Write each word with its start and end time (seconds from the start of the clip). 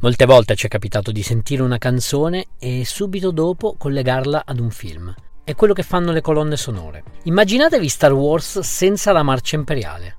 Molte 0.00 0.26
volte 0.26 0.54
ci 0.54 0.66
è 0.66 0.68
capitato 0.68 1.10
di 1.10 1.24
sentire 1.24 1.60
una 1.60 1.78
canzone 1.78 2.46
e 2.60 2.84
subito 2.84 3.32
dopo 3.32 3.74
collegarla 3.76 4.44
ad 4.46 4.60
un 4.60 4.70
film. 4.70 5.12
È 5.42 5.56
quello 5.56 5.72
che 5.72 5.82
fanno 5.82 6.12
le 6.12 6.20
colonne 6.20 6.56
sonore. 6.56 7.02
Immaginatevi 7.24 7.88
Star 7.88 8.12
Wars 8.12 8.60
senza 8.60 9.10
la 9.10 9.24
marcia 9.24 9.56
imperiale. 9.56 10.16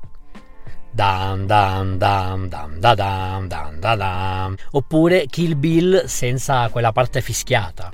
Dan 0.91 1.47
dan 1.47 1.97
dan 1.97 2.49
dan 2.49 2.77
da 2.77 2.93
dan 2.93 3.47
dan 3.47 3.79
da 3.79 3.95
dan. 3.95 4.55
Oppure 4.71 5.27
Kill 5.27 5.57
Bill 5.57 6.03
senza 6.07 6.67
quella 6.67 6.91
parte 6.91 7.21
fischiata. 7.21 7.89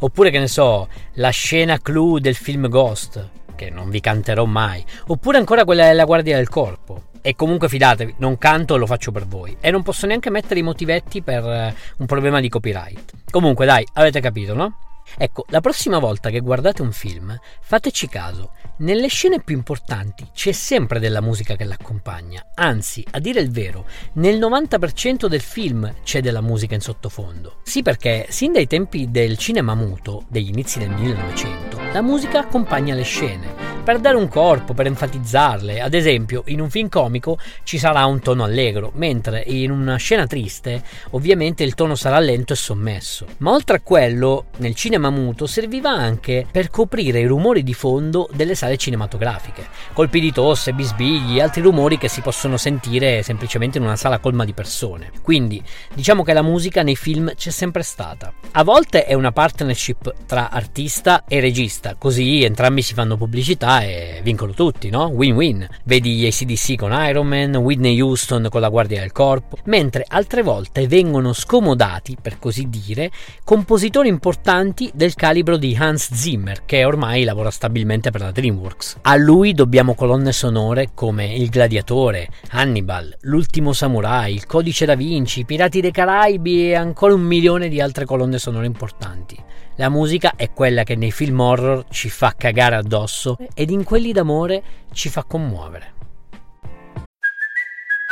Oppure 0.00 0.30
che 0.30 0.40
ne 0.40 0.48
so, 0.48 0.88
la 1.14 1.30
scena 1.30 1.78
clou 1.78 2.18
del 2.18 2.34
film 2.34 2.68
Ghost, 2.68 3.30
che 3.54 3.70
non 3.70 3.90
vi 3.90 4.00
canterò 4.00 4.44
mai. 4.44 4.84
Oppure 5.06 5.38
ancora 5.38 5.64
quella 5.64 5.86
della 5.86 6.04
Guardia 6.04 6.36
del 6.36 6.48
Corpo. 6.48 7.04
E 7.20 7.34
comunque 7.34 7.68
fidatevi, 7.68 8.16
non 8.18 8.36
canto, 8.36 8.76
lo 8.76 8.86
faccio 8.86 9.10
per 9.10 9.26
voi. 9.26 9.56
E 9.60 9.70
non 9.70 9.82
posso 9.82 10.06
neanche 10.06 10.30
mettere 10.30 10.60
i 10.60 10.62
motivetti 10.62 11.22
per 11.22 11.44
eh, 11.44 11.74
un 11.98 12.06
problema 12.06 12.40
di 12.40 12.48
copyright. 12.48 13.12
Comunque 13.30 13.64
dai, 13.64 13.86
avete 13.94 14.20
capito, 14.20 14.54
no? 14.54 14.76
Ecco, 15.16 15.44
la 15.50 15.60
prossima 15.60 15.98
volta 15.98 16.30
che 16.30 16.40
guardate 16.40 16.82
un 16.82 16.92
film, 16.92 17.38
fateci 17.60 18.08
caso, 18.08 18.52
nelle 18.78 19.08
scene 19.08 19.40
più 19.40 19.54
importanti 19.54 20.28
c'è 20.32 20.52
sempre 20.52 20.98
della 20.98 21.20
musica 21.20 21.54
che 21.54 21.64
l'accompagna, 21.64 22.44
anzi, 22.54 23.04
a 23.12 23.20
dire 23.20 23.40
il 23.40 23.50
vero, 23.50 23.86
nel 24.14 24.38
90% 24.38 25.26
del 25.26 25.40
film 25.40 25.92
c'è 26.02 26.20
della 26.20 26.40
musica 26.40 26.74
in 26.74 26.80
sottofondo. 26.80 27.60
Sì, 27.62 27.82
perché 27.82 28.26
sin 28.30 28.52
dai 28.52 28.66
tempi 28.66 29.10
del 29.10 29.38
cinema 29.38 29.74
muto, 29.74 30.24
degli 30.28 30.48
inizi 30.48 30.80
del 30.80 30.90
1900, 30.90 31.73
la 31.94 32.02
musica 32.02 32.40
accompagna 32.40 32.92
le 32.92 33.04
scene 33.04 33.63
per 33.84 33.98
dare 33.98 34.16
un 34.16 34.28
corpo, 34.28 34.72
per 34.72 34.86
enfatizzarle. 34.86 35.82
Ad 35.82 35.92
esempio, 35.92 36.42
in 36.46 36.60
un 36.60 36.70
film 36.70 36.88
comico 36.88 37.38
ci 37.64 37.76
sarà 37.76 38.06
un 38.06 38.18
tono 38.20 38.42
allegro, 38.42 38.90
mentre 38.94 39.44
in 39.46 39.70
una 39.70 39.96
scena 39.96 40.26
triste, 40.26 40.82
ovviamente 41.10 41.64
il 41.64 41.74
tono 41.74 41.94
sarà 41.94 42.18
lento 42.18 42.54
e 42.54 42.56
sommesso. 42.56 43.26
Ma 43.38 43.52
oltre 43.52 43.76
a 43.76 43.80
quello, 43.80 44.46
nel 44.56 44.74
cinema 44.74 45.10
muto 45.10 45.46
serviva 45.46 45.90
anche 45.90 46.46
per 46.50 46.70
coprire 46.70 47.20
i 47.20 47.26
rumori 47.26 47.62
di 47.62 47.74
fondo 47.74 48.26
delle 48.32 48.54
sale 48.54 48.78
cinematografiche, 48.78 49.66
colpi 49.92 50.18
di 50.18 50.32
tosse, 50.32 50.72
bisbigli, 50.72 51.38
altri 51.38 51.60
rumori 51.60 51.98
che 51.98 52.08
si 52.08 52.22
possono 52.22 52.56
sentire 52.56 53.22
semplicemente 53.22 53.76
in 53.76 53.84
una 53.84 53.96
sala 53.96 54.18
colma 54.18 54.46
di 54.46 54.54
persone. 54.54 55.10
Quindi, 55.20 55.62
diciamo 55.92 56.22
che 56.22 56.32
la 56.32 56.42
musica 56.42 56.82
nei 56.82 56.96
film 56.96 57.34
c'è 57.34 57.50
sempre 57.50 57.82
stata. 57.82 58.32
A 58.52 58.64
volte 58.64 59.04
è 59.04 59.12
una 59.12 59.32
partnership 59.32 60.24
tra 60.24 60.48
artista 60.50 61.24
e 61.28 61.40
regista, 61.40 61.96
così 61.98 62.44
entrambi 62.44 62.80
si 62.80 62.94
fanno 62.94 63.18
pubblicità 63.18 63.73
e 63.82 64.20
vincono 64.22 64.52
tutti, 64.52 64.90
no? 64.90 65.06
Win-win. 65.06 65.66
Vedi 65.84 66.26
ACDC 66.26 66.76
con 66.76 66.92
Iron 66.92 67.26
Man, 67.26 67.56
Whitney 67.56 68.00
Houston 68.00 68.48
con 68.50 68.60
la 68.60 68.68
Guardia 68.68 69.00
del 69.00 69.12
Corpo, 69.12 69.56
mentre 69.64 70.04
altre 70.06 70.42
volte 70.42 70.86
vengono 70.86 71.32
scomodati, 71.32 72.16
per 72.20 72.38
così 72.38 72.68
dire, 72.68 73.10
compositori 73.44 74.08
importanti 74.08 74.90
del 74.94 75.14
calibro 75.14 75.56
di 75.56 75.76
Hans 75.78 76.12
Zimmer, 76.12 76.64
che 76.64 76.84
ormai 76.84 77.24
lavora 77.24 77.50
stabilmente 77.50 78.10
per 78.10 78.20
la 78.20 78.30
DreamWorks. 78.30 78.98
A 79.02 79.16
lui 79.16 79.54
dobbiamo 79.54 79.94
colonne 79.94 80.32
sonore 80.32 80.90
come 80.94 81.34
Il 81.34 81.48
Gladiatore, 81.48 82.28
Hannibal, 82.50 83.16
L'ultimo 83.22 83.72
Samurai, 83.72 84.34
Il 84.34 84.46
Codice 84.46 84.84
da 84.84 84.94
Vinci, 84.94 85.44
Pirati 85.44 85.80
dei 85.80 85.90
Caraibi 85.90 86.70
e 86.70 86.74
ancora 86.74 87.14
un 87.14 87.22
milione 87.22 87.68
di 87.68 87.80
altre 87.80 88.04
colonne 88.04 88.38
sonore 88.38 88.66
importanti. 88.66 89.36
La 89.76 89.88
musica 89.88 90.34
è 90.36 90.52
quella 90.52 90.84
che 90.84 90.94
nei 90.94 91.10
film 91.10 91.40
horror 91.40 91.86
ci 91.90 92.08
fa 92.08 92.34
cagare 92.36 92.76
addosso 92.76 93.36
ed 93.54 93.70
in 93.70 93.82
quelli 93.82 94.12
d'amore 94.12 94.62
ci 94.92 95.08
fa 95.08 95.24
commuovere. 95.24 95.92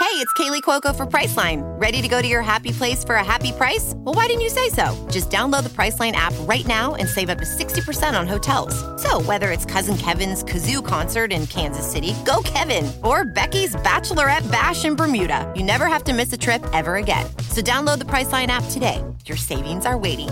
Hey, 0.00 0.18
it's 0.18 0.32
Kaylee 0.34 0.60
Cuoco 0.60 0.92
for 0.94 1.06
Priceline. 1.06 1.62
Ready 1.80 2.02
to 2.02 2.08
go 2.08 2.20
to 2.20 2.26
your 2.26 2.42
happy 2.42 2.72
place 2.72 3.02
for 3.04 3.14
a 3.14 3.24
happy 3.24 3.52
price? 3.52 3.94
Well, 3.98 4.14
why 4.14 4.26
didn't 4.26 4.42
you 4.42 4.50
say 4.50 4.68
so? 4.68 4.94
Just 5.08 5.30
download 5.30 5.62
the 5.62 5.70
Priceline 5.70 6.12
app 6.12 6.34
right 6.40 6.66
now 6.66 6.96
and 6.96 7.08
save 7.08 7.30
up 7.30 7.38
to 7.38 7.44
60% 7.44 8.18
on 8.18 8.26
hotels. 8.26 8.74
So, 9.00 9.22
whether 9.22 9.50
it's 9.52 9.64
Cousin 9.64 9.96
Kevin's 9.96 10.42
Kazoo 10.42 10.84
concert 10.84 11.32
in 11.32 11.46
Kansas 11.46 11.90
City, 11.90 12.14
go 12.26 12.42
Kevin, 12.44 12.90
or 13.02 13.24
Becky's 13.24 13.76
Bachelorette 13.76 14.50
Bash 14.50 14.84
in 14.84 14.96
Bermuda, 14.96 15.50
you 15.56 15.62
never 15.62 15.86
have 15.86 16.04
to 16.04 16.12
miss 16.12 16.32
a 16.32 16.36
trip 16.36 16.62
ever 16.74 16.96
again. 16.96 17.24
So, 17.48 17.62
download 17.62 17.98
the 17.98 18.06
Priceline 18.06 18.48
app 18.48 18.64
today. 18.70 19.02
Your 19.24 19.38
savings 19.38 19.86
are 19.86 19.96
waiting 19.96 20.28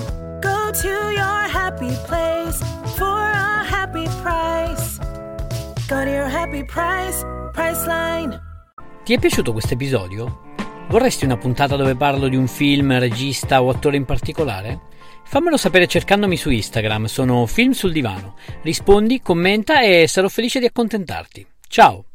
To 0.70 0.86
your 0.86 1.48
happy 1.52 1.90
place 2.06 2.62
for 2.94 3.04
a 3.04 3.64
happy 3.64 4.04
price. 4.22 4.98
Go 5.88 6.04
to 6.04 6.08
your 6.08 6.28
happy 6.28 6.64
price, 6.64 7.26
Priceline. 7.52 8.40
Ti 9.02 9.12
è 9.12 9.18
piaciuto 9.18 9.50
questo 9.50 9.74
episodio? 9.74 10.42
Vorresti 10.88 11.24
una 11.24 11.36
puntata 11.36 11.74
dove 11.74 11.96
parlo 11.96 12.28
di 12.28 12.36
un 12.36 12.46
film, 12.46 12.96
regista 13.00 13.60
o 13.60 13.68
attore 13.68 13.96
in 13.96 14.04
particolare? 14.04 14.82
Fammelo 15.24 15.56
sapere 15.56 15.88
cercandomi 15.88 16.36
su 16.36 16.50
Instagram, 16.50 17.06
sono 17.06 17.46
Film 17.46 17.72
sul 17.72 17.90
Divano. 17.90 18.36
Rispondi, 18.62 19.20
commenta 19.20 19.80
e 19.80 20.06
sarò 20.06 20.28
felice 20.28 20.60
di 20.60 20.66
accontentarti. 20.66 21.44
Ciao! 21.66 22.09